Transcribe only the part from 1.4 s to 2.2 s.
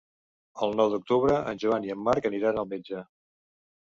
en Joan i en